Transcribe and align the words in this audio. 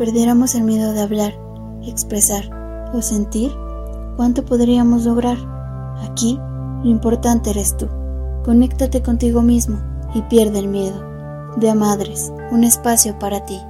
perdiéramos 0.00 0.54
el 0.54 0.62
miedo 0.62 0.94
de 0.94 1.02
hablar, 1.02 1.34
expresar 1.82 2.48
o 2.94 3.02
sentir, 3.02 3.52
¿cuánto 4.16 4.46
podríamos 4.46 5.04
lograr? 5.04 5.36
Aquí, 6.10 6.38
lo 6.82 6.88
importante 6.88 7.50
eres 7.50 7.76
tú. 7.76 7.86
Conéctate 8.42 9.02
contigo 9.02 9.42
mismo 9.42 9.78
y 10.14 10.22
pierde 10.22 10.60
el 10.60 10.68
miedo. 10.68 11.06
De 11.58 11.68
a 11.68 11.74
Madres, 11.74 12.32
un 12.50 12.64
espacio 12.64 13.18
para 13.18 13.44
ti. 13.44 13.60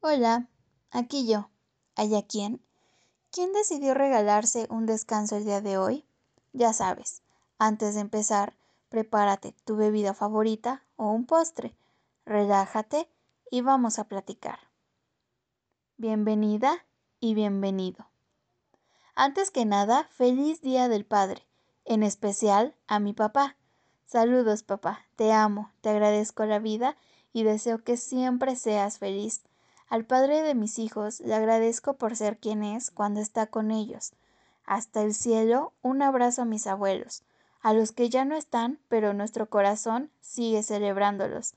Hola, 0.00 0.48
aquí 0.92 1.26
yo. 1.26 1.50
¿Allá 1.94 2.22
quién? 2.22 2.62
¿Quién 3.30 3.52
decidió 3.52 3.92
regalarse 3.92 4.66
un 4.70 4.86
descanso 4.86 5.36
el 5.36 5.44
día 5.44 5.60
de 5.60 5.76
hoy? 5.76 6.06
Ya 6.54 6.72
sabes, 6.72 7.20
antes 7.58 7.96
de 7.96 8.00
empezar, 8.00 8.54
prepárate 8.88 9.54
tu 9.64 9.76
bebida 9.76 10.14
favorita 10.14 10.84
o 10.96 11.10
un 11.10 11.26
postre, 11.26 11.74
relájate 12.24 13.08
y 13.50 13.60
vamos 13.60 13.98
a 13.98 14.04
platicar. 14.04 14.58
Bienvenida 15.96 16.84
y 17.20 17.34
bienvenido. 17.34 18.08
Antes 19.14 19.50
que 19.50 19.64
nada, 19.64 20.08
feliz 20.10 20.60
Día 20.60 20.88
del 20.88 21.04
Padre, 21.04 21.46
en 21.84 22.02
especial 22.02 22.74
a 22.86 22.98
mi 22.98 23.12
papá. 23.12 23.56
Saludos 24.06 24.62
papá, 24.62 25.06
te 25.16 25.32
amo, 25.32 25.72
te 25.80 25.90
agradezco 25.90 26.44
la 26.44 26.58
vida 26.58 26.96
y 27.32 27.42
deseo 27.42 27.82
que 27.82 27.96
siempre 27.96 28.56
seas 28.56 28.98
feliz. 28.98 29.42
Al 29.88 30.04
padre 30.04 30.42
de 30.42 30.54
mis 30.54 30.78
hijos 30.78 31.20
le 31.20 31.34
agradezco 31.34 31.94
por 31.94 32.16
ser 32.16 32.38
quien 32.38 32.64
es 32.64 32.90
cuando 32.90 33.20
está 33.20 33.46
con 33.46 33.70
ellos. 33.70 34.12
Hasta 34.64 35.02
el 35.02 35.14
cielo, 35.14 35.72
un 35.82 36.02
abrazo 36.02 36.42
a 36.42 36.46
mis 36.46 36.66
abuelos, 36.66 37.22
a 37.64 37.72
los 37.72 37.92
que 37.92 38.10
ya 38.10 38.26
no 38.26 38.36
están, 38.36 38.78
pero 38.88 39.14
nuestro 39.14 39.48
corazón 39.48 40.10
sigue 40.20 40.62
celebrándolos, 40.62 41.54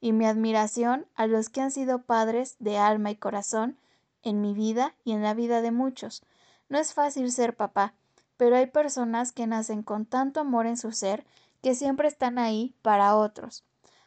y 0.00 0.12
mi 0.12 0.24
admiración 0.24 1.04
a 1.16 1.26
los 1.26 1.50
que 1.50 1.60
han 1.60 1.70
sido 1.70 2.00
padres 2.00 2.56
de 2.60 2.78
alma 2.78 3.10
y 3.10 3.16
corazón 3.16 3.76
en 4.22 4.40
mi 4.40 4.54
vida 4.54 4.94
y 5.04 5.12
en 5.12 5.22
la 5.22 5.34
vida 5.34 5.60
de 5.60 5.70
muchos. 5.70 6.22
No 6.70 6.78
es 6.78 6.94
fácil 6.94 7.30
ser 7.30 7.54
papá, 7.54 7.92
pero 8.38 8.56
hay 8.56 8.68
personas 8.68 9.32
que 9.32 9.46
nacen 9.46 9.82
con 9.82 10.06
tanto 10.06 10.40
amor 10.40 10.66
en 10.66 10.78
su 10.78 10.92
ser 10.92 11.26
que 11.62 11.74
siempre 11.74 12.08
están 12.08 12.38
ahí 12.38 12.74
para 12.80 13.14
otros. 13.14 13.62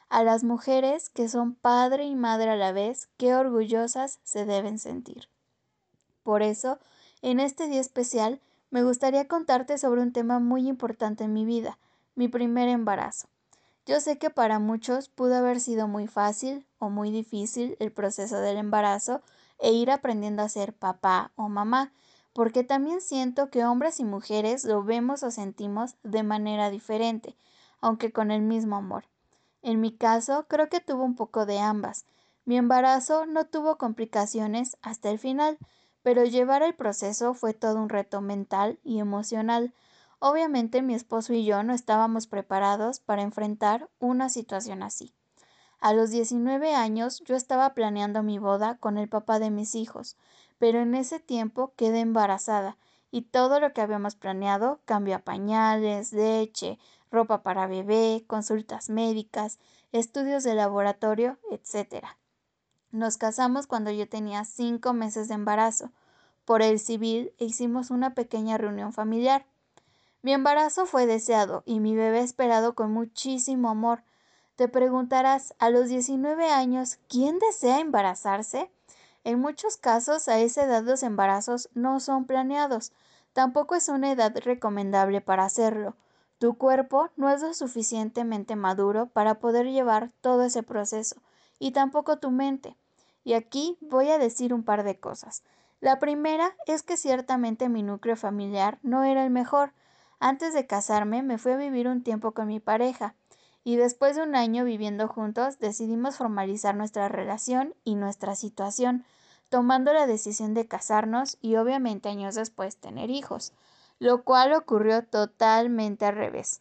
A 0.09 0.23
las 0.23 0.43
mujeres 0.43 1.11
que 1.11 1.29
son 1.29 1.53
padre 1.53 2.05
y 2.05 2.15
madre 2.15 2.49
a 2.49 2.55
la 2.55 2.71
vez, 2.71 3.09
qué 3.17 3.35
orgullosas 3.35 4.19
se 4.23 4.45
deben 4.45 4.79
sentir. 4.79 5.29
Por 6.23 6.41
eso, 6.41 6.79
en 7.21 7.39
este 7.39 7.67
día 7.67 7.81
especial, 7.81 8.41
me 8.73 8.81
gustaría 8.81 9.27
contarte 9.27 9.77
sobre 9.77 10.01
un 10.01 10.13
tema 10.13 10.39
muy 10.39 10.67
importante 10.67 11.25
en 11.25 11.31
mi 11.31 11.45
vida, 11.45 11.77
mi 12.15 12.27
primer 12.27 12.69
embarazo. 12.69 13.27
Yo 13.85 14.01
sé 14.01 14.17
que 14.17 14.31
para 14.31 14.57
muchos 14.57 15.09
pudo 15.09 15.35
haber 15.35 15.59
sido 15.59 15.87
muy 15.87 16.07
fácil 16.07 16.65
o 16.79 16.89
muy 16.89 17.11
difícil 17.11 17.77
el 17.79 17.91
proceso 17.91 18.41
del 18.41 18.57
embarazo 18.57 19.21
e 19.59 19.73
ir 19.73 19.91
aprendiendo 19.91 20.41
a 20.41 20.49
ser 20.49 20.73
papá 20.73 21.31
o 21.35 21.49
mamá, 21.49 21.93
porque 22.33 22.63
también 22.63 22.99
siento 22.99 23.51
que 23.51 23.63
hombres 23.63 23.99
y 23.99 24.05
mujeres 24.05 24.65
lo 24.65 24.83
vemos 24.83 25.21
o 25.21 25.29
sentimos 25.29 25.93
de 26.01 26.23
manera 26.23 26.71
diferente, 26.71 27.37
aunque 27.79 28.11
con 28.11 28.31
el 28.31 28.41
mismo 28.41 28.77
amor. 28.77 29.05
En 29.61 29.81
mi 29.81 29.95
caso, 29.95 30.47
creo 30.47 30.69
que 30.69 30.79
tuvo 30.79 31.03
un 31.03 31.13
poco 31.13 31.45
de 31.45 31.59
ambas. 31.59 32.05
Mi 32.43 32.57
embarazo 32.57 33.27
no 33.27 33.45
tuvo 33.45 33.77
complicaciones 33.77 34.77
hasta 34.81 35.11
el 35.11 35.19
final, 35.19 35.59
pero 36.03 36.25
llevar 36.25 36.61
el 36.61 36.75
proceso 36.75 37.33
fue 37.33 37.53
todo 37.53 37.77
un 37.77 37.89
reto 37.89 38.21
mental 38.21 38.77
y 38.83 38.99
emocional. 38.99 39.73
Obviamente 40.19 40.81
mi 40.81 40.93
esposo 40.93 41.33
y 41.33 41.45
yo 41.45 41.63
no 41.63 41.73
estábamos 41.73 42.27
preparados 42.27 42.99
para 42.99 43.23
enfrentar 43.23 43.89
una 43.99 44.29
situación 44.29 44.83
así. 44.83 45.13
A 45.79 45.93
los 45.93 46.11
19 46.11 46.75
años 46.75 47.21
yo 47.25 47.35
estaba 47.35 47.73
planeando 47.73 48.23
mi 48.23 48.37
boda 48.37 48.77
con 48.77 48.97
el 48.97 49.09
papá 49.09 49.39
de 49.39 49.49
mis 49.49 49.75
hijos, 49.75 50.15
pero 50.57 50.79
en 50.79 50.95
ese 50.95 51.19
tiempo 51.19 51.73
quedé 51.75 51.99
embarazada 51.99 52.77
y 53.11 53.23
todo 53.23 53.59
lo 53.59 53.73
que 53.73 53.81
habíamos 53.81 54.15
planeado 54.15 54.79
cambió 54.85 55.17
a 55.17 55.19
pañales, 55.19 56.13
leche, 56.13 56.79
ropa 57.11 57.43
para 57.43 57.67
bebé, 57.67 58.23
consultas 58.27 58.89
médicas, 58.89 59.59
estudios 59.91 60.43
de 60.43 60.55
laboratorio, 60.55 61.37
etc. 61.51 62.17
Nos 62.93 63.17
casamos 63.17 63.65
cuando 63.65 63.89
yo 63.89 64.07
tenía 64.07 64.45
cinco 64.45 64.93
meses 64.93 65.27
de 65.27 65.33
embarazo. 65.33 65.89
Por 66.45 66.61
el 66.61 66.77
civil 66.77 67.33
hicimos 67.39 67.89
una 67.89 68.13
pequeña 68.13 68.59
reunión 68.59 68.93
familiar. 68.93 69.47
Mi 70.21 70.31
embarazo 70.31 70.85
fue 70.85 71.07
deseado 71.07 71.63
y 71.65 71.79
mi 71.79 71.95
bebé 71.95 72.19
esperado 72.19 72.75
con 72.75 72.91
muchísimo 72.91 73.71
amor. 73.71 74.03
Te 74.55 74.67
preguntarás, 74.67 75.55
a 75.57 75.71
los 75.71 75.89
19 75.89 76.51
años, 76.51 76.99
¿quién 77.09 77.39
desea 77.39 77.79
embarazarse? 77.79 78.69
En 79.23 79.39
muchos 79.39 79.75
casos 79.77 80.27
a 80.27 80.37
esa 80.39 80.63
edad 80.63 80.83
los 80.83 81.01
embarazos 81.01 81.69
no 81.73 81.99
son 81.99 82.25
planeados. 82.25 82.91
Tampoco 83.33 83.73
es 83.73 83.89
una 83.89 84.11
edad 84.11 84.37
recomendable 84.37 85.19
para 85.19 85.45
hacerlo. 85.45 85.95
Tu 86.37 86.59
cuerpo 86.59 87.09
no 87.15 87.31
es 87.31 87.41
lo 87.41 87.55
suficientemente 87.55 88.55
maduro 88.55 89.07
para 89.07 89.39
poder 89.39 89.65
llevar 89.65 90.11
todo 90.21 90.43
ese 90.43 90.61
proceso, 90.61 91.15
y 91.57 91.71
tampoco 91.71 92.19
tu 92.19 92.29
mente. 92.29 92.77
Y 93.23 93.33
aquí 93.33 93.77
voy 93.81 94.09
a 94.09 94.17
decir 94.17 94.53
un 94.53 94.63
par 94.63 94.83
de 94.83 94.99
cosas. 94.99 95.43
La 95.79 95.99
primera 95.99 96.55
es 96.65 96.83
que 96.83 96.97
ciertamente 96.97 97.69
mi 97.69 97.83
núcleo 97.83 98.15
familiar 98.15 98.79
no 98.83 99.03
era 99.03 99.23
el 99.23 99.29
mejor. 99.29 99.73
Antes 100.19 100.53
de 100.53 100.67
casarme 100.67 101.23
me 101.23 101.37
fui 101.37 101.51
a 101.51 101.57
vivir 101.57 101.87
un 101.87 102.03
tiempo 102.03 102.31
con 102.31 102.47
mi 102.47 102.59
pareja, 102.59 103.15
y 103.63 103.75
después 103.75 104.15
de 104.15 104.23
un 104.23 104.35
año 104.35 104.65
viviendo 104.65 105.07
juntos 105.07 105.59
decidimos 105.59 106.17
formalizar 106.17 106.75
nuestra 106.75 107.09
relación 107.09 107.75
y 107.83 107.95
nuestra 107.95 108.35
situación, 108.35 109.05
tomando 109.49 109.93
la 109.93 110.07
decisión 110.07 110.53
de 110.53 110.67
casarnos 110.67 111.37
y 111.41 111.55
obviamente 111.55 112.09
años 112.09 112.35
después 112.35 112.77
tener 112.77 113.09
hijos 113.09 113.53
lo 114.03 114.23
cual 114.23 114.51
ocurrió 114.53 115.05
totalmente 115.05 116.05
al 116.05 116.15
revés. 116.15 116.59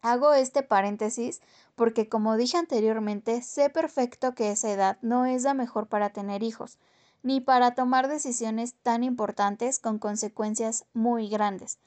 Hago 0.00 0.32
este 0.32 0.62
paréntesis 0.62 1.42
porque, 1.74 2.08
como 2.08 2.36
dije 2.36 2.56
anteriormente, 2.56 3.42
sé 3.42 3.70
perfecto 3.70 4.34
que 4.34 4.50
esa 4.50 4.70
edad 4.70 4.98
no 5.02 5.26
es 5.26 5.42
la 5.42 5.54
mejor 5.54 5.86
para 5.86 6.10
tener 6.10 6.42
hijos, 6.42 6.78
ni 7.22 7.40
para 7.40 7.74
tomar 7.74 8.08
decisiones 8.08 8.74
tan 8.82 9.04
importantes 9.04 9.78
con 9.78 9.98
consecuencias 9.98 10.84
muy 10.92 11.28
grandes. 11.28 11.78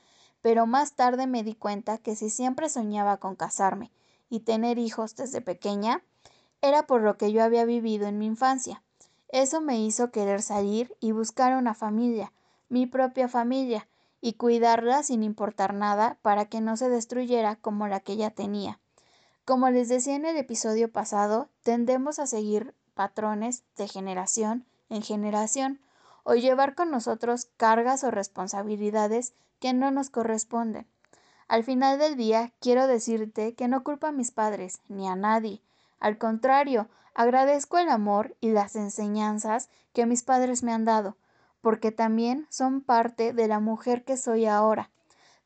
Pero 0.41 0.65
más 0.65 0.93
tarde 0.93 1.27
me 1.27 1.43
di 1.43 1.55
cuenta 1.55 1.97
que 1.97 2.15
si 2.15 2.29
siempre 2.29 2.69
soñaba 2.69 3.17
con 3.17 3.35
casarme 3.35 3.91
y 4.29 4.41
tener 4.41 4.77
hijos 4.77 5.15
desde 5.15 5.41
pequeña, 5.41 6.03
era 6.61 6.87
por 6.87 7.01
lo 7.01 7.17
que 7.17 7.31
yo 7.31 7.43
había 7.43 7.65
vivido 7.65 8.07
en 8.07 8.17
mi 8.17 8.25
infancia. 8.25 8.81
Eso 9.29 9.61
me 9.61 9.79
hizo 9.79 10.11
querer 10.11 10.41
salir 10.41 10.95
y 10.99 11.11
buscar 11.11 11.55
una 11.55 11.73
familia, 11.73 12.31
mi 12.69 12.85
propia 12.85 13.27
familia, 13.27 13.87
y 14.21 14.33
cuidarla 14.33 15.03
sin 15.03 15.21
importar 15.21 15.73
nada 15.73 16.17
para 16.21 16.45
que 16.45 16.61
no 16.61 16.77
se 16.77 16.89
destruyera 16.89 17.57
como 17.57 17.87
la 17.87 17.99
que 17.99 18.17
ya 18.17 18.31
tenía. 18.31 18.79
Como 19.45 19.69
les 19.69 19.89
decía 19.89 20.15
en 20.15 20.25
el 20.25 20.37
episodio 20.37 20.91
pasado, 20.91 21.49
tendemos 21.61 22.17
a 22.17 22.25
seguir 22.25 22.73
patrones 22.95 23.63
de 23.77 23.87
generación 23.87 24.65
en 24.89 25.03
generación 25.03 25.79
o 26.23 26.33
llevar 26.33 26.73
con 26.73 26.89
nosotros 26.89 27.47
cargas 27.55 28.03
o 28.03 28.09
responsabilidades 28.09 29.33
que 29.59 29.73
no 29.73 29.91
nos 29.91 30.09
corresponden. 30.09 30.87
Al 31.47 31.63
final 31.63 31.99
del 31.99 32.15
día, 32.15 32.53
quiero 32.59 32.87
decirte 32.87 33.53
que 33.53 33.67
no 33.67 33.83
culpo 33.83 34.07
a 34.07 34.11
mis 34.11 34.31
padres 34.31 34.81
ni 34.87 35.07
a 35.07 35.15
nadie. 35.15 35.61
Al 35.99 36.17
contrario, 36.17 36.87
agradezco 37.13 37.77
el 37.77 37.89
amor 37.89 38.35
y 38.41 38.49
las 38.49 38.75
enseñanzas 38.75 39.69
que 39.93 40.07
mis 40.07 40.23
padres 40.23 40.63
me 40.63 40.73
han 40.73 40.85
dado, 40.85 41.17
porque 41.61 41.91
también 41.91 42.47
son 42.49 42.81
parte 42.81 43.31
de 43.31 43.47
la 43.47 43.59
mujer 43.59 44.05
que 44.05 44.17
soy 44.17 44.47
ahora. 44.47 44.89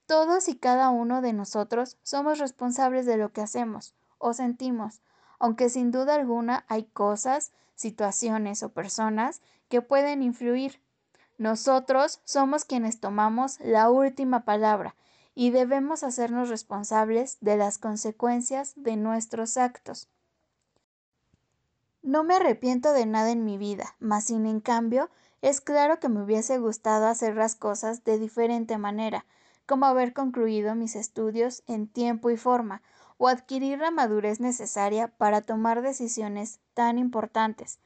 Todos 0.09 0.47
y 0.47 0.55
cada 0.55 0.89
uno 0.89 1.21
de 1.21 1.33
nosotros 1.33 1.99
somos 2.01 2.39
responsables 2.39 3.05
de 3.05 3.15
lo 3.15 3.31
que 3.31 3.41
hacemos 3.41 3.93
o 4.17 4.33
sentimos, 4.33 5.03
aunque 5.37 5.69
sin 5.69 5.91
duda 5.91 6.15
alguna 6.15 6.65
hay 6.67 6.85
cosas, 6.85 7.51
situaciones 7.75 8.63
o 8.63 8.69
personas 8.69 9.43
que 9.67 9.83
pueden 9.83 10.23
influir. 10.23 10.81
Nosotros 11.37 12.21
somos 12.23 12.65
quienes 12.65 12.99
tomamos 12.99 13.59
la 13.59 13.91
última 13.91 14.45
palabra 14.45 14.95
y 15.35 15.51
debemos 15.51 16.01
hacernos 16.01 16.49
responsables 16.49 17.37
de 17.41 17.57
las 17.57 17.77
consecuencias 17.77 18.73
de 18.77 18.95
nuestros 18.95 19.57
actos. 19.57 20.09
No 22.01 22.23
me 22.23 22.33
arrepiento 22.33 22.93
de 22.93 23.05
nada 23.05 23.29
en 23.29 23.45
mi 23.45 23.59
vida, 23.59 23.95
mas 23.99 24.23
sin 24.23 24.47
en 24.47 24.59
cambio 24.59 25.11
es 25.43 25.61
claro 25.61 25.99
que 25.99 26.09
me 26.09 26.23
hubiese 26.23 26.57
gustado 26.57 27.05
hacer 27.05 27.35
las 27.35 27.53
cosas 27.53 28.03
de 28.05 28.17
diferente 28.17 28.79
manera, 28.79 29.27
como 29.69 29.85
haber 29.85 30.13
concluido 30.13 30.73
mis 30.73 30.95
estudios 30.95 31.61
en 31.67 31.87
tiempo 31.87 32.31
y 32.31 32.37
forma, 32.37 32.81
o 33.19 33.27
adquirir 33.27 33.77
la 33.77 33.91
madurez 33.91 34.39
necesaria 34.39 35.09
para 35.09 35.41
tomar 35.41 35.83
decisiones 35.83 36.59
tan 36.73 36.97
importantes. 36.97 37.79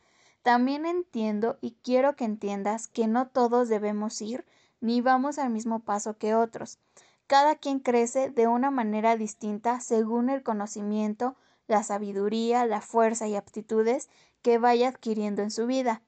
También 0.43 0.85
entiendo 0.85 1.57
y 1.59 1.71
quiero 1.83 2.15
que 2.15 2.23
entiendas 2.23 2.87
que 2.87 3.07
no 3.07 3.27
todos 3.27 3.67
debemos 3.67 4.21
ir 4.21 4.45
ni 4.79 5.01
vamos 5.01 5.37
al 5.37 5.49
mismo 5.49 5.81
paso 5.81 6.17
que 6.17 6.35
otros. 6.35 6.79
cada 7.27 7.55
quien 7.55 7.79
crece 7.79 8.29
de 8.29 8.47
una 8.47 8.71
manera 8.71 9.17
distinta 9.17 9.81
según 9.81 10.29
el 10.29 10.41
conocimiento, 10.41 11.35
la 11.67 11.83
sabiduría, 11.83 12.65
la 12.65 12.79
fuerza 12.79 13.27
y 13.27 13.35
aptitudes 13.35 14.09
que 14.41 14.57
vaya 14.57 14.87
adquiriendo 14.87 15.41
en 15.41 15.51
su 15.51 15.67
vida. 15.67 16.01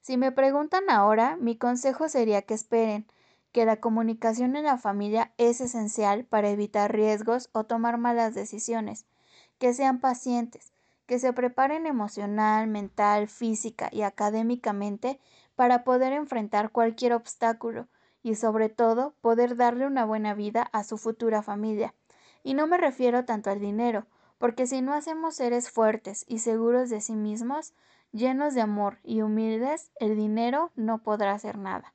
Si 0.00 0.16
me 0.16 0.30
preguntan 0.30 0.88
ahora, 0.88 1.36
mi 1.36 1.56
consejo 1.56 2.08
sería 2.08 2.42
que 2.42 2.54
esperen, 2.54 3.06
que 3.56 3.64
la 3.64 3.80
comunicación 3.80 4.54
en 4.54 4.64
la 4.64 4.76
familia 4.76 5.32
es 5.38 5.62
esencial 5.62 6.26
para 6.26 6.50
evitar 6.50 6.92
riesgos 6.92 7.48
o 7.52 7.64
tomar 7.64 7.96
malas 7.96 8.34
decisiones, 8.34 9.06
que 9.56 9.72
sean 9.72 9.98
pacientes, 9.98 10.74
que 11.06 11.18
se 11.18 11.32
preparen 11.32 11.86
emocional, 11.86 12.66
mental, 12.66 13.28
física 13.28 13.88
y 13.90 14.02
académicamente 14.02 15.18
para 15.54 15.84
poder 15.84 16.12
enfrentar 16.12 16.70
cualquier 16.70 17.14
obstáculo 17.14 17.88
y 18.22 18.34
sobre 18.34 18.68
todo 18.68 19.14
poder 19.22 19.56
darle 19.56 19.86
una 19.86 20.04
buena 20.04 20.34
vida 20.34 20.68
a 20.74 20.84
su 20.84 20.98
futura 20.98 21.40
familia. 21.40 21.94
Y 22.42 22.52
no 22.52 22.66
me 22.66 22.76
refiero 22.76 23.24
tanto 23.24 23.48
al 23.48 23.58
dinero, 23.58 24.06
porque 24.36 24.66
si 24.66 24.82
no 24.82 24.92
hacemos 24.92 25.34
seres 25.34 25.70
fuertes 25.70 26.26
y 26.28 26.40
seguros 26.40 26.90
de 26.90 27.00
sí 27.00 27.14
mismos, 27.14 27.72
llenos 28.12 28.52
de 28.52 28.60
amor 28.60 28.98
y 29.02 29.22
humildes, 29.22 29.92
el 29.98 30.14
dinero 30.14 30.72
no 30.76 30.98
podrá 30.98 31.32
hacer 31.32 31.56
nada. 31.56 31.94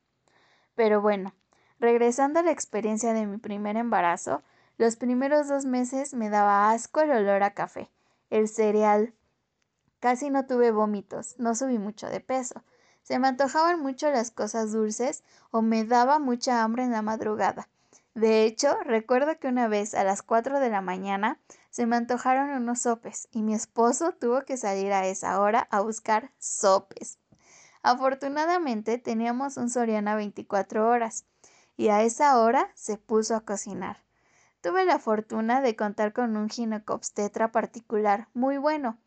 Pero 0.74 1.00
bueno, 1.00 1.32
regresando 1.82 2.38
a 2.38 2.42
la 2.44 2.52
experiencia 2.52 3.12
de 3.12 3.26
mi 3.26 3.38
primer 3.38 3.76
embarazo, 3.76 4.44
los 4.78 4.94
primeros 4.94 5.48
dos 5.48 5.64
meses 5.64 6.14
me 6.14 6.30
daba 6.30 6.70
asco 6.70 7.00
el 7.00 7.10
olor 7.10 7.42
a 7.42 7.54
café, 7.54 7.90
el 8.30 8.48
cereal. 8.48 9.14
Casi 9.98 10.30
no 10.30 10.46
tuve 10.46 10.70
vómitos, 10.70 11.34
no 11.38 11.56
subí 11.56 11.78
mucho 11.78 12.08
de 12.08 12.20
peso. 12.20 12.62
Se 13.02 13.18
me 13.18 13.26
antojaban 13.26 13.80
mucho 13.80 14.08
las 14.12 14.30
cosas 14.30 14.70
dulces 14.70 15.24
o 15.50 15.60
me 15.60 15.84
daba 15.84 16.20
mucha 16.20 16.62
hambre 16.62 16.84
en 16.84 16.92
la 16.92 17.02
madrugada. 17.02 17.68
De 18.14 18.44
hecho, 18.44 18.78
recuerdo 18.84 19.36
que 19.40 19.48
una 19.48 19.66
vez 19.66 19.94
a 19.94 20.04
las 20.04 20.22
cuatro 20.22 20.60
de 20.60 20.70
la 20.70 20.82
mañana 20.82 21.40
se 21.70 21.86
me 21.86 21.96
antojaron 21.96 22.50
unos 22.50 22.82
sopes 22.82 23.26
y 23.32 23.42
mi 23.42 23.54
esposo 23.54 24.12
tuvo 24.12 24.42
que 24.42 24.56
salir 24.56 24.92
a 24.92 25.08
esa 25.08 25.40
hora 25.40 25.66
a 25.72 25.80
buscar 25.80 26.30
sopes. 26.38 27.18
Afortunadamente 27.82 28.98
teníamos 28.98 29.56
un 29.56 29.68
Soriana 29.68 30.14
24 30.14 30.88
horas 30.88 31.24
y 31.76 31.88
a 31.88 32.02
esa 32.02 32.38
hora 32.40 32.70
se 32.74 32.98
puso 32.98 33.34
a 33.34 33.40
cocinar. 33.40 34.02
Tuve 34.60 34.84
la 34.84 34.98
fortuna 34.98 35.60
de 35.60 35.74
contar 35.74 36.12
con 36.12 36.36
un 36.36 36.48
ginecobstetra 36.48 37.50
particular 37.50 38.28
muy 38.34 38.58
bueno, 38.58 38.98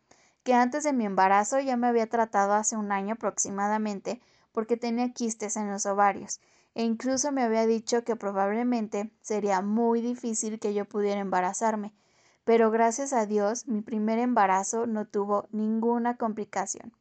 que 0.42 0.54
antes 0.54 0.84
de 0.84 0.92
mi 0.92 1.04
embarazo 1.04 1.60
ya 1.60 1.76
me 1.76 1.86
había 1.86 2.08
tratado 2.08 2.52
hace 2.52 2.76
un 2.76 2.92
año 2.92 3.14
aproximadamente 3.14 4.20
porque 4.52 4.76
tenía 4.76 5.12
quistes 5.12 5.56
en 5.56 5.70
los 5.70 5.86
ovarios 5.86 6.40
e 6.76 6.84
incluso 6.84 7.32
me 7.32 7.42
había 7.42 7.66
dicho 7.66 8.04
que 8.04 8.16
probablemente 8.16 9.10
sería 9.22 9.62
muy 9.62 10.02
difícil 10.02 10.60
que 10.60 10.74
yo 10.74 10.84
pudiera 10.84 11.20
embarazarme, 11.20 11.94
pero 12.44 12.70
gracias 12.70 13.14
a 13.14 13.24
Dios 13.24 13.66
mi 13.66 13.80
primer 13.80 14.18
embarazo 14.18 14.86
no 14.86 15.06
tuvo 15.06 15.48
ninguna 15.52 16.18
complicación. 16.18 16.92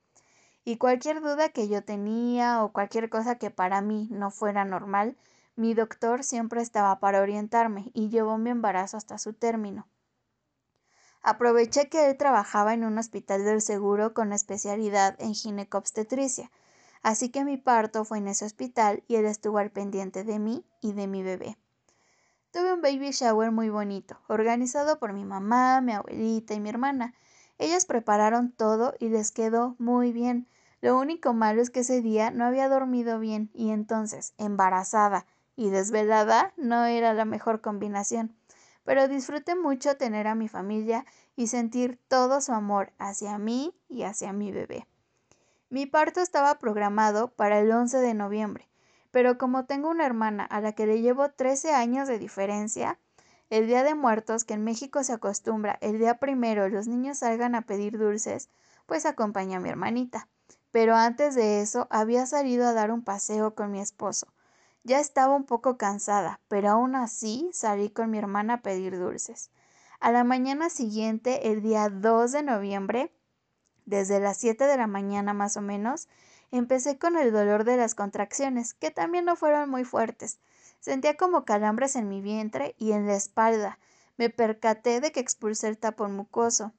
Y 0.63 0.77
cualquier 0.77 1.21
duda 1.21 1.49
que 1.49 1.67
yo 1.67 1.83
tenía 1.83 2.63
o 2.63 2.71
cualquier 2.71 3.09
cosa 3.09 3.35
que 3.35 3.51
para 3.51 3.81
mí 3.81 4.07
no 4.11 4.31
fuera 4.31 4.63
normal, 4.63 5.17
mi 5.55 5.73
doctor 5.73 6.23
siempre 6.23 6.61
estaba 6.61 6.99
para 6.99 7.21
orientarme 7.21 7.91
y 7.93 8.09
llevó 8.09 8.37
mi 8.37 8.49
embarazo 8.49 8.97
hasta 8.97 9.17
su 9.17 9.33
término. 9.33 9.87
Aproveché 11.21 11.89
que 11.89 12.09
él 12.09 12.17
trabajaba 12.17 12.73
en 12.73 12.83
un 12.83 12.97
hospital 12.97 13.43
del 13.43 13.61
seguro 13.61 14.13
con 14.13 14.33
especialidad 14.33 15.15
en 15.19 15.33
ginecobstetricia, 15.33 16.51
Así 17.05 17.29
que 17.29 17.45
mi 17.45 17.57
parto 17.57 18.03
fue 18.03 18.17
en 18.17 18.27
ese 18.27 18.45
hospital 18.45 19.03
y 19.07 19.17
él 19.17 19.25
estuvo 19.25 19.59
al 19.59 19.69
pendiente 19.69 20.23
de 20.23 20.39
mí 20.39 20.65
y 20.81 20.93
de 20.93 21.05
mi 21.05 21.21
bebé. 21.21 21.55
Tuve 22.49 22.73
un 22.73 22.81
baby 22.81 23.11
shower 23.11 23.51
muy 23.51 23.69
bonito, 23.69 24.19
organizado 24.27 24.97
por 24.97 25.13
mi 25.13 25.23
mamá, 25.23 25.81
mi 25.81 25.91
abuelita 25.91 26.55
y 26.55 26.59
mi 26.59 26.69
hermana. 26.69 27.13
Ellas 27.59 27.85
prepararon 27.85 28.51
todo 28.51 28.95
y 28.99 29.09
les 29.09 29.31
quedó 29.31 29.75
muy 29.77 30.13
bien. 30.13 30.47
Lo 30.81 30.97
único 30.97 31.31
malo 31.35 31.61
es 31.61 31.69
que 31.69 31.81
ese 31.81 32.01
día 32.01 32.31
no 32.31 32.43
había 32.43 32.69
dormido 32.69 33.19
bien 33.19 33.51
y 33.53 33.69
entonces, 33.69 34.33
embarazada 34.39 35.27
y 35.55 35.69
desvelada, 35.69 36.53
no 36.57 36.85
era 36.85 37.13
la 37.13 37.25
mejor 37.25 37.61
combinación. 37.61 38.35
Pero 38.83 39.07
disfruté 39.07 39.55
mucho 39.55 39.97
tener 39.97 40.27
a 40.27 40.35
mi 40.35 40.47
familia 40.47 41.05
y 41.35 41.47
sentir 41.47 41.99
todo 42.07 42.41
su 42.41 42.51
amor 42.51 42.93
hacia 42.97 43.37
mí 43.37 43.73
y 43.89 44.03
hacia 44.03 44.33
mi 44.33 44.51
bebé. 44.51 44.87
Mi 45.69 45.85
parto 45.85 46.21
estaba 46.21 46.59
programado 46.59 47.29
para 47.29 47.59
el 47.59 47.71
11 47.71 47.97
de 47.97 48.13
noviembre, 48.13 48.69
pero 49.11 49.37
como 49.37 49.65
tengo 49.65 49.89
una 49.89 50.05
hermana 50.05 50.43
a 50.43 50.61
la 50.61 50.73
que 50.73 50.85
le 50.85 51.01
llevo 51.01 51.29
13 51.29 51.73
años 51.73 52.07
de 52.07 52.19
diferencia, 52.19 52.99
el 53.49 53.67
Día 53.67 53.83
de 53.83 53.95
Muertos, 53.95 54.43
que 54.43 54.55
en 54.55 54.63
México 54.63 55.03
se 55.03 55.13
acostumbra 55.13 55.77
el 55.81 55.99
día 55.99 56.17
primero 56.17 56.67
los 56.67 56.87
niños 56.87 57.19
salgan 57.19 57.55
a 57.55 57.61
pedir 57.61 57.97
dulces, 57.97 58.49
pues 58.85 59.05
acompañé 59.05 59.55
a 59.55 59.59
mi 59.59 59.69
hermanita. 59.69 60.27
Pero 60.71 60.95
antes 60.95 61.35
de 61.35 61.61
eso 61.61 61.87
había 61.89 62.25
salido 62.25 62.67
a 62.67 62.73
dar 62.73 62.91
un 62.91 63.03
paseo 63.03 63.55
con 63.55 63.71
mi 63.71 63.79
esposo. 63.79 64.27
Ya 64.87 64.99
estaba 64.99 65.35
un 65.35 65.45
poco 65.45 65.77
cansada, 65.77 66.39
pero 66.47 66.69
aún 66.69 66.95
así 66.95 67.49
salí 67.51 67.89
con 67.89 68.11
mi 68.11 68.19
hermana 68.19 68.53
a 68.53 68.61
pedir 68.61 68.99
dulces. 68.99 69.49
A 69.99 70.11
la 70.11 70.23
mañana 70.23 70.69
siguiente, 70.69 71.51
el 71.51 71.63
día 71.63 71.89
2 71.89 72.31
de 72.31 72.43
noviembre, 72.43 73.11
desde 73.87 74.19
las 74.19 74.37
7 74.37 74.65
de 74.67 74.77
la 74.77 74.85
mañana 74.85 75.33
más 75.33 75.57
o 75.57 75.61
menos, 75.61 76.07
empecé 76.51 76.99
con 76.99 77.17
el 77.17 77.31
dolor 77.31 77.63
de 77.63 77.77
las 77.77 77.95
contracciones, 77.95 78.75
que 78.75 78.91
también 78.91 79.25
no 79.25 79.35
fueron 79.35 79.71
muy 79.71 79.85
fuertes. 79.85 80.37
Sentía 80.81 81.17
como 81.17 81.45
calambres 81.45 81.95
en 81.95 82.07
mi 82.07 82.21
vientre 82.21 82.75
y 82.77 82.91
en 82.91 83.07
la 83.07 83.15
espalda. 83.15 83.79
Me 84.17 84.29
percaté 84.29 85.01
de 85.01 85.11
que 85.11 85.19
expulsé 85.19 85.67
el 85.67 85.79
tapón 85.79 86.15
mucoso. 86.15 86.73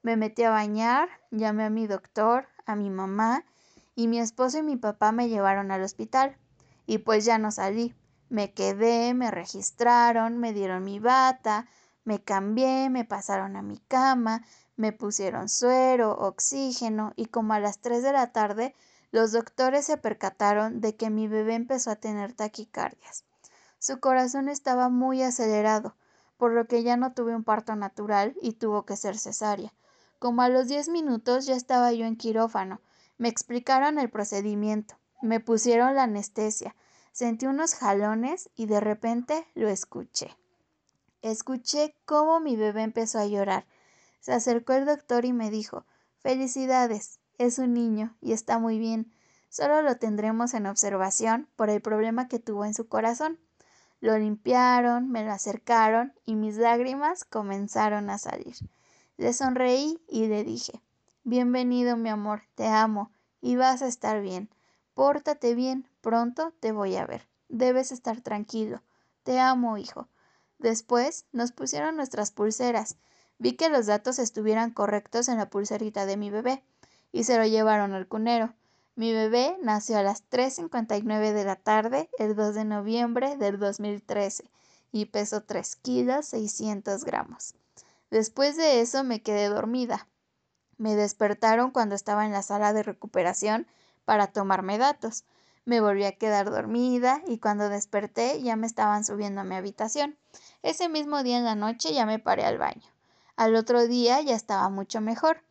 Me 0.00 0.16
metí 0.16 0.44
a 0.44 0.50
bañar, 0.50 1.10
llamé 1.30 1.64
a 1.64 1.70
mi 1.70 1.86
doctor, 1.86 2.48
a 2.64 2.74
mi 2.74 2.88
mamá, 2.88 3.44
y 3.94 4.08
mi 4.08 4.18
esposo 4.18 4.56
y 4.56 4.62
mi 4.62 4.76
papá 4.76 5.12
me 5.12 5.28
llevaron 5.28 5.70
al 5.70 5.82
hospital. 5.82 6.38
Y 6.90 6.98
pues 6.98 7.24
ya 7.24 7.38
no 7.38 7.52
salí. 7.52 7.94
Me 8.30 8.52
quedé, 8.52 9.14
me 9.14 9.30
registraron, 9.30 10.38
me 10.38 10.52
dieron 10.52 10.82
mi 10.82 10.98
bata, 10.98 11.68
me 12.02 12.20
cambié, 12.20 12.90
me 12.90 13.04
pasaron 13.04 13.54
a 13.54 13.62
mi 13.62 13.78
cama, 13.78 14.42
me 14.74 14.90
pusieron 14.90 15.48
suero, 15.48 16.10
oxígeno 16.18 17.12
y 17.14 17.26
como 17.26 17.52
a 17.52 17.60
las 17.60 17.78
3 17.78 18.02
de 18.02 18.12
la 18.12 18.32
tarde 18.32 18.74
los 19.12 19.30
doctores 19.30 19.84
se 19.84 19.98
percataron 19.98 20.80
de 20.80 20.96
que 20.96 21.10
mi 21.10 21.28
bebé 21.28 21.54
empezó 21.54 21.92
a 21.92 21.94
tener 21.96 22.32
taquicardias. 22.32 23.24
Su 23.78 24.00
corazón 24.00 24.48
estaba 24.48 24.88
muy 24.88 25.22
acelerado, 25.22 25.94
por 26.38 26.50
lo 26.50 26.66
que 26.66 26.82
ya 26.82 26.96
no 26.96 27.12
tuve 27.12 27.36
un 27.36 27.44
parto 27.44 27.76
natural 27.76 28.34
y 28.42 28.54
tuvo 28.54 28.84
que 28.84 28.96
ser 28.96 29.16
cesárea. 29.16 29.72
Como 30.18 30.42
a 30.42 30.48
los 30.48 30.66
10 30.66 30.88
minutos 30.88 31.46
ya 31.46 31.54
estaba 31.54 31.92
yo 31.92 32.04
en 32.04 32.16
quirófano. 32.16 32.80
Me 33.16 33.28
explicaron 33.28 34.00
el 34.00 34.10
procedimiento, 34.10 34.96
me 35.22 35.40
pusieron 35.40 35.94
la 35.94 36.04
anestesia, 36.04 36.74
sentí 37.12 37.46
unos 37.46 37.74
jalones 37.74 38.50
y 38.56 38.66
de 38.66 38.80
repente 38.80 39.46
lo 39.54 39.68
escuché. 39.68 40.36
Escuché 41.22 41.94
cómo 42.06 42.40
mi 42.40 42.56
bebé 42.56 42.82
empezó 42.82 43.18
a 43.18 43.26
llorar. 43.26 43.66
Se 44.20 44.32
acercó 44.32 44.72
el 44.72 44.86
doctor 44.86 45.24
y 45.24 45.32
me 45.32 45.50
dijo 45.50 45.84
Felicidades, 46.18 47.20
es 47.38 47.58
un 47.58 47.74
niño 47.74 48.16
y 48.20 48.32
está 48.32 48.58
muy 48.58 48.78
bien. 48.78 49.12
Solo 49.48 49.82
lo 49.82 49.96
tendremos 49.96 50.54
en 50.54 50.66
observación 50.66 51.48
por 51.56 51.70
el 51.70 51.80
problema 51.80 52.28
que 52.28 52.38
tuvo 52.38 52.64
en 52.64 52.74
su 52.74 52.88
corazón. 52.88 53.38
Lo 54.00 54.16
limpiaron, 54.16 55.10
me 55.10 55.24
lo 55.24 55.32
acercaron 55.32 56.14
y 56.24 56.36
mis 56.36 56.56
lágrimas 56.56 57.24
comenzaron 57.24 58.08
a 58.08 58.18
salir. 58.18 58.56
Le 59.16 59.32
sonreí 59.32 60.02
y 60.08 60.26
le 60.26 60.44
dije 60.44 60.82
Bienvenido, 61.24 61.98
mi 61.98 62.08
amor, 62.08 62.42
te 62.54 62.66
amo 62.66 63.12
y 63.42 63.56
vas 63.56 63.82
a 63.82 63.88
estar 63.88 64.22
bien. 64.22 64.48
Pórtate 65.00 65.54
bien, 65.54 65.88
pronto 66.02 66.52
te 66.60 66.72
voy 66.72 66.96
a 66.96 67.06
ver. 67.06 67.26
Debes 67.48 67.90
estar 67.90 68.20
tranquilo. 68.20 68.82
Te 69.22 69.40
amo, 69.40 69.78
hijo. 69.78 70.08
Después 70.58 71.24
nos 71.32 71.52
pusieron 71.52 71.96
nuestras 71.96 72.32
pulseras 72.32 72.98
Vi 73.38 73.54
que 73.54 73.70
los 73.70 73.86
datos 73.86 74.18
estuvieran 74.18 74.72
correctos 74.72 75.28
en 75.28 75.38
la 75.38 75.48
pulserita 75.48 76.04
de 76.04 76.18
mi 76.18 76.28
bebé 76.28 76.62
y 77.12 77.24
se 77.24 77.38
lo 77.38 77.46
llevaron 77.46 77.94
al 77.94 78.08
cunero. 78.08 78.52
Mi 78.94 79.14
bebé 79.14 79.56
nació 79.62 79.96
a 79.96 80.02
las 80.02 80.22
3.59 80.28 81.32
de 81.32 81.44
la 81.44 81.56
tarde 81.56 82.10
el 82.18 82.36
2 82.36 82.54
de 82.54 82.66
noviembre 82.66 83.38
del 83.38 83.58
2013 83.58 84.50
y 84.92 85.06
pesó 85.06 85.42
3 85.42 85.76
kilos 85.76 86.26
600 86.26 87.04
gramos. 87.04 87.54
Después 88.10 88.58
de 88.58 88.82
eso 88.82 89.02
me 89.02 89.22
quedé 89.22 89.48
dormida. 89.48 90.08
Me 90.76 90.94
despertaron 90.94 91.70
cuando 91.70 91.94
estaba 91.94 92.26
en 92.26 92.32
la 92.32 92.42
sala 92.42 92.74
de 92.74 92.82
recuperación 92.82 93.66
para 94.04 94.28
tomarme 94.28 94.78
datos. 94.78 95.24
Me 95.64 95.80
volví 95.80 96.04
a 96.04 96.16
quedar 96.16 96.50
dormida 96.50 97.22
y 97.26 97.38
cuando 97.38 97.68
desperté 97.68 98.42
ya 98.42 98.56
me 98.56 98.66
estaban 98.66 99.04
subiendo 99.04 99.40
a 99.40 99.44
mi 99.44 99.54
habitación. 99.54 100.16
Ese 100.62 100.88
mismo 100.88 101.22
día 101.22 101.38
en 101.38 101.44
la 101.44 101.54
noche 101.54 101.92
ya 101.92 102.06
me 102.06 102.18
paré 102.18 102.44
al 102.44 102.58
baño. 102.58 102.88
Al 103.36 103.54
otro 103.56 103.86
día 103.86 104.20
ya 104.20 104.34
estaba 104.34 104.68
mucho 104.68 105.00
mejor. 105.00 105.42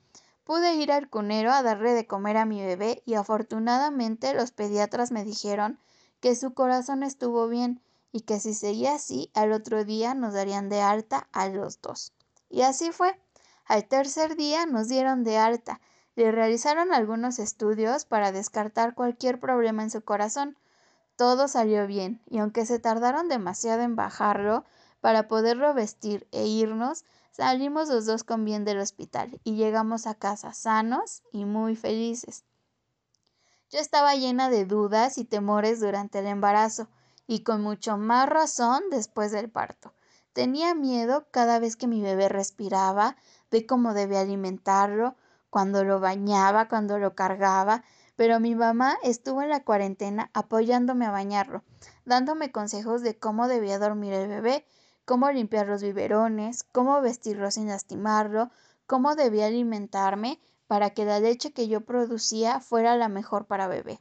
Pude 0.44 0.76
ir 0.76 0.92
al 0.92 1.10
cunero 1.10 1.52
a 1.52 1.64
darle 1.64 1.94
de 1.94 2.08
comer 2.08 2.38
a 2.38 2.46
mi 2.46 2.62
bebé 2.62 3.04
y 3.06 3.14
afortunadamente 3.14 4.34
los 4.34 4.52
pediatras 4.52 5.12
me 5.12 5.24
dijeron 5.24 5.80
que 6.20 6.36
su 6.36 6.54
corazón 6.54 7.04
estuvo 7.04 7.48
bien 7.48 7.82
y 8.12 8.22
que 8.22 8.40
si 8.40 8.54
seguía 8.54 8.96
así, 8.96 9.30
al 9.34 9.52
otro 9.52 9.86
día 9.86 10.14
nos 10.14 10.34
darían 10.34 10.70
de 10.70 10.82
alta 10.82 11.28
a 11.32 11.48
los 11.48 11.82
dos. 11.82 12.14
Y 12.50 12.62
así 12.62 12.92
fue. 12.92 13.20
Al 13.66 13.88
tercer 13.88 14.36
día 14.36 14.66
nos 14.66 14.88
dieron 14.88 15.24
de 15.24 15.38
alta. 15.38 15.80
Le 16.20 16.34
realizaron 16.34 16.92
algunos 16.92 17.40
estudios 17.40 18.04
para 18.04 18.34
descartar 18.34 18.94
cualquier 18.94 19.40
problema 19.40 19.84
en 19.84 19.90
su 19.90 20.02
corazón. 20.02 20.58
Todo 21.16 21.48
salió 21.48 21.88
bien, 21.88 22.22
y 22.30 22.40
aunque 22.40 22.66
se 22.66 22.78
tardaron 22.78 23.30
demasiado 23.30 23.84
en 23.84 23.96
bajarlo, 23.96 24.66
para 25.00 25.30
poderlo 25.30 25.74
vestir 25.74 26.28
e 26.34 26.46
irnos, 26.46 27.06
salimos 27.32 27.88
los 27.88 28.06
dos 28.06 28.26
con 28.26 28.44
bien 28.44 28.66
del 28.66 28.80
hospital 28.80 29.40
y 29.46 29.56
llegamos 29.56 30.08
a 30.08 30.14
casa 30.14 30.54
sanos 30.54 31.24
y 31.32 31.46
muy 31.46 31.78
felices. 31.78 32.44
Yo 33.70 33.80
estaba 33.80 34.14
llena 34.16 34.50
de 34.50 34.66
dudas 34.66 35.18
y 35.18 35.24
temores 35.24 35.80
durante 35.80 36.20
el 36.20 36.26
embarazo, 36.26 36.90
y 37.28 37.44
con 37.44 37.62
mucho 37.62 37.96
más 37.96 38.28
razón 38.28 38.84
después 38.92 39.32
del 39.32 39.50
parto. 39.50 39.94
Tenía 40.34 40.76
miedo 40.76 41.28
cada 41.32 41.60
vez 41.60 41.78
que 41.78 41.88
mi 41.88 42.02
bebé 42.02 42.28
respiraba, 42.28 43.16
de 43.52 43.66
cómo 43.66 43.94
debía 43.94 44.20
alimentarlo, 44.20 45.16
cuando 45.50 45.84
lo 45.84 46.00
bañaba, 46.00 46.68
cuando 46.68 47.00
lo 47.00 47.16
cargaba, 47.16 47.84
pero 48.16 48.40
mi 48.40 48.56
mamá 48.56 48.98
estuvo 49.04 49.42
en 49.42 49.50
la 49.50 49.64
cuarentena 49.64 50.30
apoyándome 50.34 51.06
a 51.06 51.12
bañarlo, 51.12 51.64
dándome 52.06 52.52
consejos 52.52 53.02
de 53.02 53.18
cómo 53.18 53.48
debía 53.48 53.80
dormir 53.80 54.14
el 54.14 54.28
bebé, 54.28 54.66
cómo 55.06 55.32
limpiar 55.32 55.68
los 55.68 55.82
biberones, 55.82 56.64
cómo 56.64 57.02
vestirlo 57.02 57.50
sin 57.50 57.68
lastimarlo, 57.68 58.52
cómo 58.86 59.16
debía 59.16 59.48
alimentarme 59.48 60.40
para 60.68 60.92
que 60.92 61.06
la 61.06 61.20
leche 61.20 61.52
que 61.52 61.68
yo 61.68 61.82
producía 61.82 62.60
fuera 62.60 62.96
la 62.96 63.10
mejor 63.10 63.46
para 63.46 63.68
bebé. 63.68 64.00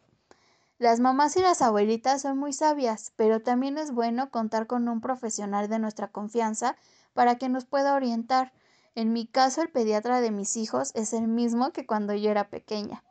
Las 0.78 1.00
mamás 1.00 1.36
y 1.36 1.40
las 1.40 1.60
abuelitas 1.60 2.22
son 2.22 2.38
muy 2.38 2.52
sabias, 2.52 3.12
pero 3.16 3.40
también 3.40 3.78
es 3.78 3.90
bueno 3.90 4.30
contar 4.30 4.66
con 4.66 4.88
un 4.88 5.00
profesional 5.00 5.68
de 5.68 5.78
nuestra 5.78 6.08
confianza 6.08 6.76
para 7.14 7.36
que 7.36 7.48
nos 7.48 7.64
pueda 7.64 7.94
orientar. 7.94 8.52
En 8.98 9.12
mi 9.12 9.28
caso, 9.28 9.62
el 9.62 9.70
pediatra 9.70 10.20
de 10.20 10.32
mis 10.32 10.56
hijos 10.56 10.90
es 10.96 11.12
el 11.12 11.28
mismo 11.28 11.70
que 11.70 11.86
cuando 11.86 12.14
yo 12.14 12.32
era 12.32 12.50
pequeña. 12.50 13.04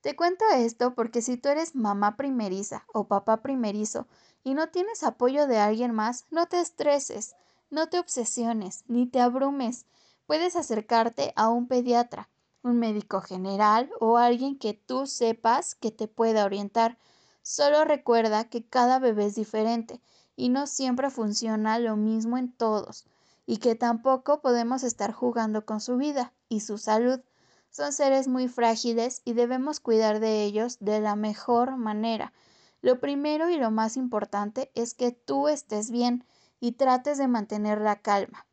Te 0.00 0.16
cuento 0.16 0.44
esto 0.52 0.96
porque 0.96 1.22
si 1.22 1.36
tú 1.36 1.48
eres 1.48 1.76
mamá 1.76 2.16
primeriza 2.16 2.86
o 2.92 3.06
papá 3.06 3.40
primerizo 3.40 4.08
y 4.42 4.54
no 4.54 4.70
tienes 4.70 5.04
apoyo 5.04 5.46
de 5.46 5.58
alguien 5.58 5.94
más, 5.94 6.26
no 6.32 6.46
te 6.46 6.58
estreses, 6.58 7.36
no 7.70 7.88
te 7.88 8.00
obsesiones, 8.00 8.82
ni 8.88 9.06
te 9.06 9.20
abrumes. 9.20 9.86
Puedes 10.26 10.56
acercarte 10.56 11.32
a 11.36 11.50
un 11.50 11.68
pediatra 11.68 12.28
un 12.64 12.80
médico 12.80 13.20
general 13.20 13.92
o 14.00 14.16
alguien 14.16 14.58
que 14.58 14.74
tú 14.74 15.06
sepas 15.06 15.76
que 15.76 15.92
te 15.92 16.08
pueda 16.08 16.44
orientar. 16.44 16.98
Solo 17.42 17.84
recuerda 17.84 18.48
que 18.48 18.66
cada 18.66 18.98
bebé 18.98 19.26
es 19.26 19.36
diferente 19.36 20.02
y 20.34 20.48
no 20.48 20.66
siempre 20.66 21.10
funciona 21.10 21.78
lo 21.78 21.94
mismo 21.94 22.38
en 22.38 22.50
todos 22.50 23.06
y 23.52 23.58
que 23.58 23.74
tampoco 23.74 24.40
podemos 24.40 24.82
estar 24.82 25.12
jugando 25.12 25.66
con 25.66 25.82
su 25.82 25.98
vida 25.98 26.32
y 26.48 26.60
su 26.60 26.78
salud. 26.78 27.20
Son 27.68 27.92
seres 27.92 28.26
muy 28.26 28.48
frágiles 28.48 29.20
y 29.26 29.34
debemos 29.34 29.78
cuidar 29.78 30.20
de 30.20 30.42
ellos 30.42 30.78
de 30.80 31.02
la 31.02 31.16
mejor 31.16 31.76
manera. 31.76 32.32
Lo 32.80 32.98
primero 32.98 33.50
y 33.50 33.58
lo 33.58 33.70
más 33.70 33.98
importante 33.98 34.72
es 34.74 34.94
que 34.94 35.12
tú 35.12 35.48
estés 35.48 35.90
bien 35.90 36.24
y 36.60 36.72
trates 36.72 37.18
de 37.18 37.28
mantener 37.28 37.82
la 37.82 37.96
calma, 37.96 38.46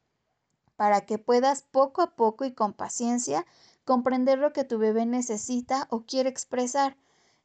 para 0.75 1.06
que 1.06 1.18
puedas 1.18 1.62
poco 1.62 2.01
a 2.01 2.18
poco 2.18 2.44
y 2.44 2.51
con 2.51 2.74
paciencia 2.74 3.46
comprender 3.86 4.38
lo 4.38 4.51
que 4.51 4.65
tu 4.65 4.79
bebé 4.79 5.06
necesita 5.06 5.88
o 5.91 6.01
quiere 6.01 6.27
expresar. 6.27 6.98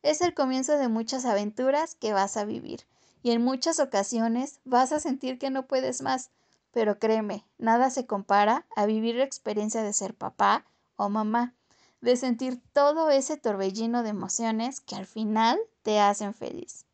Es 0.03 0.23
el 0.23 0.35
comienzo 0.35 0.77
de 0.77 0.89
muchas 0.89 1.25
aventuras 1.25 1.95
que 1.95 2.15
vas 2.15 2.37
a 2.37 2.45
vivir 2.45 2.89
y 3.23 3.31
en 3.31 3.45
muchas 3.45 3.79
ocasiones 3.79 4.59
vas 4.65 4.91
a 4.91 4.99
sentir 4.99 5.39
que 5.39 5.51
no 5.51 5.69
puedes 5.69 6.03
más, 6.03 6.33
pero 6.75 6.99
créeme, 6.99 7.47
nada 7.57 7.89
se 7.89 8.05
compara 8.05 8.67
a 8.75 8.85
vivir 8.85 9.15
la 9.15 9.25
experiencia 9.25 9.83
de 9.85 9.93
ser 9.93 10.13
papá 10.13 10.65
o 10.97 11.09
mamá, 11.09 11.55
de 12.01 12.17
sentir 12.17 12.61
todo 12.73 13.11
ese 13.11 13.37
torbellino 13.37 14.03
de 14.03 14.11
emociones 14.11 14.81
que 14.81 14.97
al 14.97 15.07
final 15.07 15.59
te 15.83 16.01
hacen 16.01 16.35
feliz. 16.35 16.85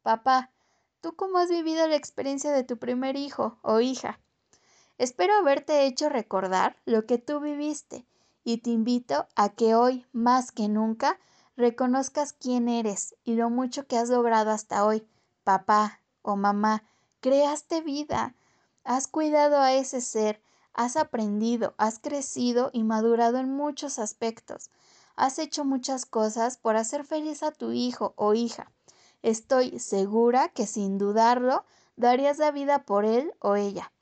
Papá, 0.00 0.50
¿tú 1.02 1.14
cómo 1.14 1.36
has 1.36 1.50
vivido 1.50 1.86
la 1.86 1.96
experiencia 1.96 2.52
de 2.52 2.64
tu 2.64 2.78
primer 2.78 3.16
hijo 3.16 3.58
o 3.60 3.80
hija? 3.80 4.18
Espero 4.96 5.34
haberte 5.34 5.84
hecho 5.84 6.08
recordar 6.08 6.76
lo 6.86 7.04
que 7.04 7.18
tú 7.18 7.38
viviste 7.40 8.06
y 8.44 8.58
te 8.58 8.70
invito 8.70 9.26
a 9.36 9.50
que 9.50 9.74
hoy, 9.74 10.06
más 10.12 10.52
que 10.52 10.68
nunca, 10.68 11.20
reconozcas 11.54 12.32
quién 12.32 12.66
eres 12.68 13.14
y 13.24 13.34
lo 13.34 13.50
mucho 13.50 13.86
que 13.86 13.98
has 13.98 14.08
logrado 14.08 14.50
hasta 14.50 14.86
hoy. 14.86 15.06
Papá 15.44 16.00
o 16.22 16.36
mamá, 16.36 16.84
creaste 17.20 17.82
vida, 17.82 18.34
has 18.84 19.06
cuidado 19.06 19.58
a 19.58 19.72
ese 19.72 20.00
ser, 20.00 20.42
has 20.74 20.96
aprendido, 20.96 21.74
has 21.78 21.98
crecido 21.98 22.70
y 22.72 22.84
madurado 22.84 23.38
en 23.38 23.50
muchos 23.50 23.98
aspectos. 23.98 24.70
Has 25.16 25.38
hecho 25.38 25.64
muchas 25.64 26.06
cosas 26.06 26.56
por 26.56 26.76
hacer 26.76 27.04
feliz 27.04 27.42
a 27.42 27.52
tu 27.52 27.72
hijo 27.72 28.14
o 28.16 28.34
hija. 28.34 28.72
Estoy 29.22 29.78
segura 29.78 30.48
que 30.48 30.66
sin 30.66 30.98
dudarlo 30.98 31.64
darías 31.96 32.38
la 32.38 32.50
vida 32.50 32.84
por 32.84 33.04
él 33.04 33.32
o 33.38 33.56
ella. 33.56 33.92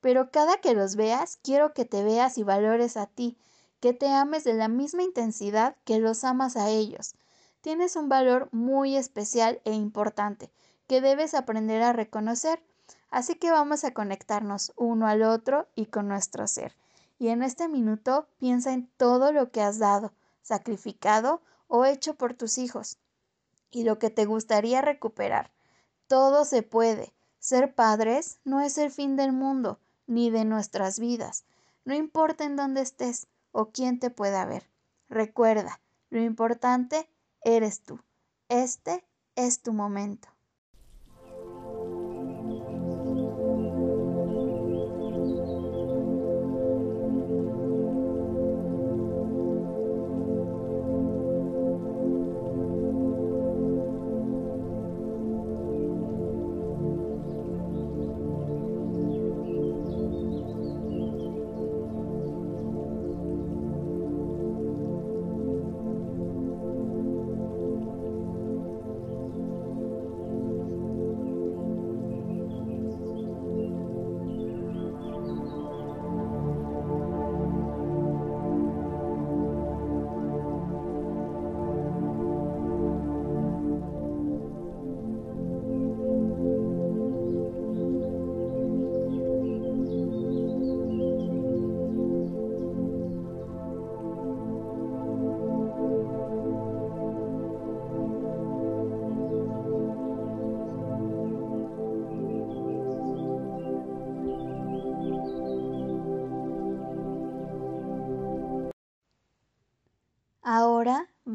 Pero 0.00 0.30
cada 0.30 0.58
que 0.58 0.74
los 0.74 0.96
veas, 0.96 1.38
quiero 1.42 1.74
que 1.74 1.84
te 1.84 2.04
veas 2.04 2.38
y 2.38 2.44
valores 2.44 2.96
a 2.96 3.06
ti, 3.06 3.36
que 3.80 3.92
te 3.92 4.08
ames 4.08 4.44
de 4.44 4.54
la 4.54 4.68
misma 4.68 5.02
intensidad 5.02 5.76
que 5.84 5.98
los 5.98 6.24
amas 6.24 6.56
a 6.56 6.68
ellos. 6.68 7.14
Tienes 7.60 7.96
un 7.96 8.08
valor 8.08 8.48
muy 8.52 8.96
especial 8.96 9.60
e 9.64 9.72
importante 9.72 10.52
que 10.86 11.00
debes 11.00 11.34
aprender 11.34 11.82
a 11.82 11.92
reconocer. 11.92 12.62
Así 13.10 13.36
que 13.36 13.50
vamos 13.50 13.84
a 13.84 13.94
conectarnos 13.94 14.72
uno 14.76 15.06
al 15.06 15.22
otro 15.22 15.68
y 15.74 15.86
con 15.86 16.08
nuestro 16.08 16.46
ser. 16.46 16.76
Y 17.18 17.28
en 17.28 17.42
este 17.42 17.68
minuto 17.68 18.28
piensa 18.38 18.72
en 18.72 18.88
todo 18.96 19.32
lo 19.32 19.50
que 19.50 19.62
has 19.62 19.78
dado, 19.78 20.12
sacrificado 20.42 21.42
o 21.66 21.84
hecho 21.84 22.14
por 22.14 22.34
tus 22.34 22.58
hijos 22.58 22.98
y 23.70 23.84
lo 23.84 23.98
que 23.98 24.10
te 24.10 24.24
gustaría 24.24 24.82
recuperar. 24.82 25.50
Todo 26.06 26.44
se 26.44 26.62
puede. 26.62 27.12
Ser 27.38 27.74
padres 27.74 28.40
no 28.44 28.60
es 28.60 28.78
el 28.78 28.90
fin 28.90 29.16
del 29.16 29.32
mundo, 29.32 29.78
ni 30.06 30.30
de 30.30 30.44
nuestras 30.44 30.98
vidas. 30.98 31.44
No 31.84 31.94
importa 31.94 32.44
en 32.44 32.56
dónde 32.56 32.80
estés, 32.80 33.28
o 33.52 33.70
quién 33.70 33.98
te 33.98 34.10
pueda 34.10 34.44
ver. 34.44 34.68
Recuerda, 35.08 35.80
lo 36.10 36.20
importante 36.20 37.08
eres 37.42 37.82
tú. 37.82 38.00
Este 38.48 39.04
es 39.36 39.62
tu 39.62 39.72
momento. 39.72 40.28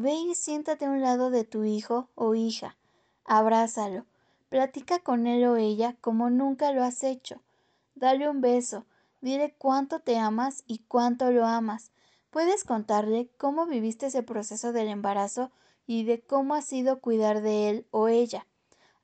Ve 0.04 0.12
y 0.12 0.34
siéntate 0.34 0.84
a 0.84 0.90
un 0.90 1.00
lado 1.00 1.30
de 1.30 1.44
tu 1.44 1.64
hijo 1.64 2.10
o 2.14 2.34
hija, 2.34 2.76
abrázalo, 3.24 4.04
platica 4.50 4.98
con 4.98 5.26
él 5.26 5.46
o 5.46 5.56
ella 5.56 5.96
como 6.02 6.28
nunca 6.28 6.72
lo 6.72 6.84
has 6.84 7.02
hecho, 7.02 7.40
dale 7.94 8.28
un 8.28 8.42
beso, 8.42 8.84
dile 9.22 9.54
cuánto 9.56 10.00
te 10.00 10.18
amas 10.18 10.62
y 10.66 10.80
cuánto 10.88 11.30
lo 11.30 11.46
amas. 11.46 11.90
Puedes 12.28 12.64
contarle 12.64 13.30
cómo 13.38 13.64
viviste 13.64 14.06
ese 14.06 14.22
proceso 14.22 14.74
del 14.74 14.88
embarazo 14.88 15.50
y 15.86 16.04
de 16.04 16.20
cómo 16.20 16.54
ha 16.54 16.60
sido 16.60 17.00
cuidar 17.00 17.40
de 17.40 17.70
él 17.70 17.86
o 17.90 18.08
ella. 18.08 18.46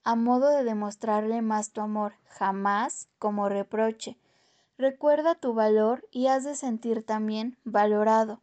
a 0.03 0.17
modo 0.17 0.51
de 0.51 0.65
demostrarle 0.65 1.41
más 1.41 1.73
tu 1.73 1.81
amor, 1.81 2.15
jamás 2.29 3.09
como 3.19 3.49
reproche. 3.49 4.19
Recuerda 4.77 5.35
tu 5.35 5.55
valor 5.55 6.07
y 6.11 6.27
has 6.27 6.45
de 6.45 6.57
sentir 6.57 7.05
también 7.05 7.57
valorado. 7.65 8.41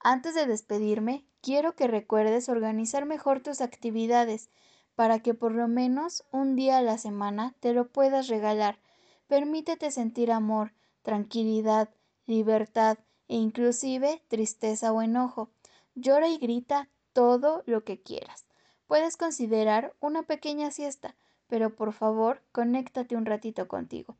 Antes 0.00 0.34
de 0.34 0.46
despedirme, 0.46 1.24
quiero 1.42 1.74
que 1.74 1.88
recuerdes 1.88 2.48
organizar 2.48 3.04
mejor 3.04 3.40
tus 3.40 3.60
actividades 3.60 4.48
para 4.94 5.18
que 5.18 5.34
por 5.34 5.52
lo 5.52 5.68
menos 5.68 6.24
un 6.30 6.56
día 6.56 6.78
a 6.78 6.82
la 6.82 6.96
semana 6.96 7.54
te 7.60 7.74
lo 7.74 7.88
puedas 7.88 8.28
regalar. 8.28 8.78
Permítete 9.26 9.90
sentir 9.90 10.30
amor, 10.30 10.72
tranquilidad, 11.02 11.90
libertad 12.26 12.98
e 13.28 13.36
inclusive 13.36 14.22
tristeza 14.28 14.92
o 14.92 15.02
enojo. 15.02 15.50
Llora 15.94 16.28
y 16.28 16.38
grita 16.38 16.88
todo 17.12 17.62
lo 17.66 17.84
que 17.84 18.00
quieras. 18.00 18.46
Puedes 18.86 19.16
considerar 19.16 19.94
una 20.00 20.22
pequeña 20.22 20.70
siesta, 20.70 21.16
pero 21.48 21.74
por 21.74 21.92
favor, 21.92 22.42
conéctate 22.52 23.16
un 23.16 23.26
ratito 23.26 23.68
contigo. 23.68 24.16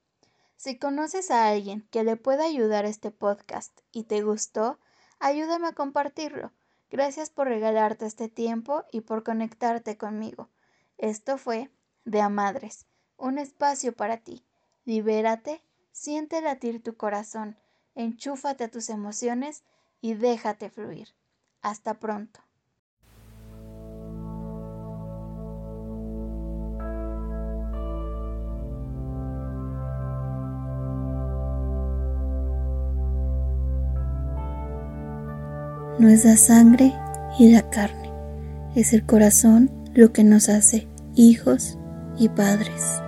Si 0.57 0.79
conoces 0.79 1.31
a 1.31 1.49
alguien 1.49 1.89
que 1.91 2.05
le 2.05 2.17
pueda 2.17 2.45
ayudar 2.45 2.85
este 2.85 3.11
podcast 3.11 3.81
y 3.93 4.05
te 4.05 4.21
gustó, 4.23 4.79
ayúdame 5.19 5.69
a 5.69 5.73
compartirlo. 5.73 6.53
Gracias 6.91 7.31
por 7.31 7.49
regalarte 7.49 8.05
este 8.05 8.29
tiempo 8.29 8.85
y 8.93 9.01
por 9.01 9.23
conectarte 9.23 9.97
conmigo. 9.97 10.51
Esto 10.99 11.39
fue 11.39 11.71
De 12.05 12.21
Amadres, 12.21 12.87
un 13.17 13.39
espacio 13.39 13.95
para 13.95 14.19
ti. 14.19 14.45
Libérate, 14.85 15.65
siente 15.93 16.43
latir 16.43 16.83
tu 16.83 16.97
corazón, 16.97 17.57
enchúfate 17.95 18.65
a 18.65 18.71
tus 18.71 18.91
emociones 18.91 19.65
y 20.03 20.15
déjate 20.15 20.69
fluir. 20.69 21.15
Hasta 21.63 22.01
pronto. 22.01 22.41
Es 36.11 36.25
la 36.25 36.37
sangre 36.37 36.93
y 37.39 37.51
la 37.51 37.69
carne, 37.71 38.11
es 38.75 38.93
el 38.93 39.05
corazón 39.05 39.71
lo 39.95 40.13
que 40.13 40.25
nos 40.25 40.49
hace 40.49 40.87
hijos 41.15 41.79
y 42.19 42.29
padres. 42.29 43.01